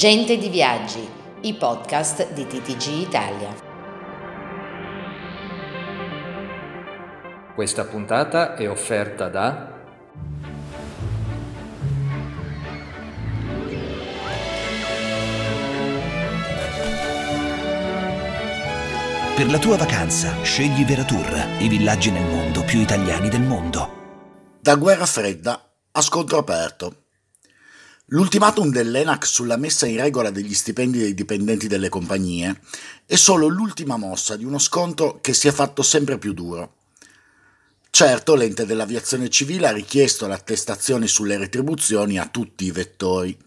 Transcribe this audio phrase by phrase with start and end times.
[0.00, 1.06] Gente di Viaggi,
[1.42, 3.54] i podcast di TTG Italia.
[7.54, 9.78] Questa puntata è offerta da
[19.36, 24.56] Per la tua vacanza scegli Veratur, i villaggi nel mondo più italiani del mondo.
[24.62, 25.62] Da guerra fredda
[25.92, 27.08] a scontro aperto.
[28.12, 32.60] L'ultimatum dell'ENAC sulla messa in regola degli stipendi dei dipendenti delle compagnie
[33.06, 36.74] è solo l'ultima mossa di uno scontro che si è fatto sempre più duro.
[37.88, 43.38] Certo, l'ente dell'aviazione civile ha richiesto l'attestazione sulle retribuzioni a tutti i vettori,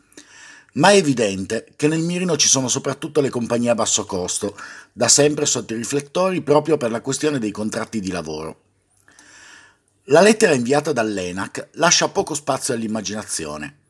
[0.76, 4.58] ma è evidente che nel mirino ci sono soprattutto le compagnie a basso costo,
[4.94, 8.62] da sempre sotto i riflettori proprio per la questione dei contratti di lavoro.
[10.06, 13.82] La lettera inviata dall'ENAC lascia poco spazio all'immaginazione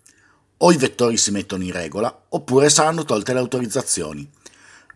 [0.66, 4.30] o i vettori si mettono in regola, oppure saranno tolte le autorizzazioni.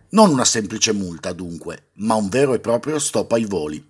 [0.09, 3.85] Non una semplice multa, dunque, ma un vero e proprio stop ai voli.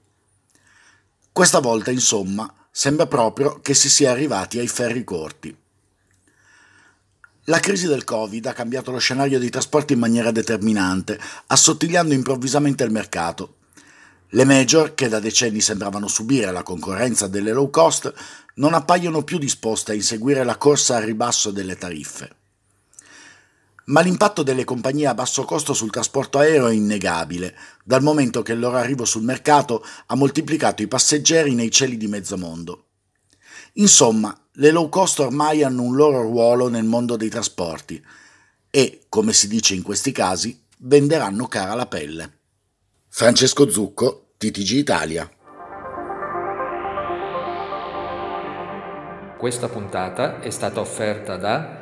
[1.31, 5.55] Questa volta, insomma, sembra proprio che si sia arrivati ai ferri corti.
[7.44, 12.83] La crisi del Covid ha cambiato lo scenario dei trasporti in maniera determinante, assottigliando improvvisamente
[12.83, 13.56] il mercato
[14.31, 18.14] le major, che da decenni sembravano subire la concorrenza delle low cost,
[18.56, 22.36] non appaiono più disposte a inseguire la corsa al ribasso delle tariffe.
[23.86, 27.55] Ma l'impatto delle compagnie a basso costo sul trasporto aereo è innegabile,
[27.86, 32.08] dal momento che il loro arrivo sul mercato ha moltiplicato i passeggeri nei cieli di
[32.08, 32.88] mezzo mondo.
[33.73, 38.03] Insomma, le low cost ormai hanno un loro ruolo nel mondo dei trasporti
[38.70, 42.39] e, come si dice in questi casi, venderanno cara la pelle.
[43.18, 45.28] Francesco Zucco, TTG Italia.
[49.36, 51.82] Questa puntata è stata offerta da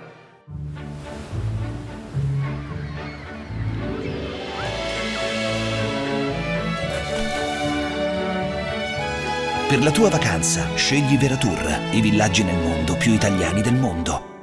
[9.68, 14.34] Per la tua vacanza scegli Veratur, i villaggi nel mondo più italiani del mondo.